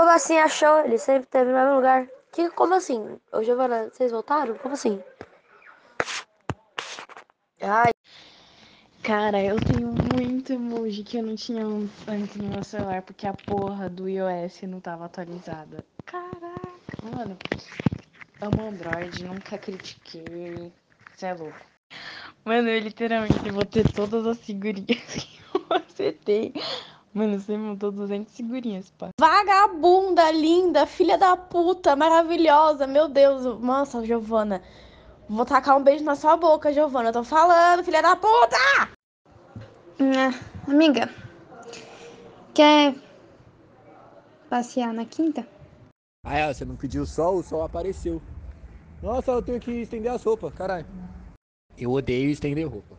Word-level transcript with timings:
Como 0.00 0.12
assim 0.12 0.38
achou? 0.38 0.80
Ele 0.80 0.96
sempre 0.96 1.26
teve 1.26 1.50
no 1.50 1.58
mesmo 1.58 1.74
lugar. 1.74 2.08
Que, 2.32 2.48
como 2.52 2.72
assim? 2.72 3.20
Ô, 3.30 3.42
Giovana, 3.42 3.90
vocês 3.92 4.10
voltaram? 4.10 4.56
Como 4.56 4.72
assim? 4.72 4.98
Ai, 7.60 7.90
Cara, 9.02 9.42
eu 9.42 9.56
tenho 9.60 9.88
muito 10.16 10.54
emoji 10.54 11.02
que 11.02 11.18
eu 11.18 11.22
não 11.22 11.36
tinha 11.36 11.66
antes 12.08 12.36
no 12.36 12.48
meu 12.48 12.64
celular 12.64 13.02
porque 13.02 13.26
a 13.26 13.34
porra 13.34 13.90
do 13.90 14.08
iOS 14.08 14.62
não 14.62 14.80
tava 14.80 15.04
atualizada. 15.04 15.84
Caraca, 16.06 16.96
mano. 17.14 17.36
Amo 18.40 18.68
Android, 18.70 19.22
nunca 19.22 19.58
critiquei. 19.58 20.72
Você 21.14 21.26
é 21.26 21.34
louco. 21.34 21.60
Mano, 22.42 22.70
eu 22.70 22.80
literalmente 22.80 23.50
vou 23.50 23.66
ter 23.66 23.86
todas 23.92 24.26
as 24.26 24.38
figurinhas 24.38 24.86
que 25.12 25.40
você 25.86 26.10
tem. 26.10 26.54
Mano, 27.12 27.40
você 27.40 27.56
montou 27.56 27.90
200 27.90 28.32
figurinhas, 28.36 28.90
pá. 28.90 29.08
Vagabunda, 29.18 30.30
linda, 30.30 30.86
filha 30.86 31.18
da 31.18 31.36
puta, 31.36 31.96
maravilhosa, 31.96 32.86
meu 32.86 33.08
Deus. 33.08 33.60
Nossa, 33.60 34.04
Giovana. 34.06 34.62
Vou 35.28 35.44
tacar 35.44 35.76
um 35.76 35.82
beijo 35.82 36.04
na 36.04 36.14
sua 36.14 36.36
boca, 36.36 36.72
Giovana. 36.72 37.08
Eu 37.08 37.12
tô 37.12 37.24
falando, 37.24 37.84
filha 37.84 38.00
da 38.00 38.14
puta! 38.14 38.56
Ah, 39.98 40.70
amiga, 40.70 41.12
quer 42.54 42.94
passear 44.48 44.92
na 44.92 45.04
quinta? 45.04 45.46
Ah, 46.24 46.38
é, 46.38 46.54
você 46.54 46.64
não 46.64 46.76
pediu 46.76 47.04
sol, 47.04 47.38
o 47.38 47.42
sol 47.42 47.62
apareceu. 47.62 48.22
Nossa, 49.02 49.32
eu 49.32 49.42
tenho 49.42 49.58
que 49.58 49.70
estender 49.72 50.12
as 50.12 50.22
roupas, 50.22 50.54
caralho. 50.54 50.86
Eu 51.76 51.90
odeio 51.90 52.30
estender 52.30 52.68
roupa. 52.68 52.96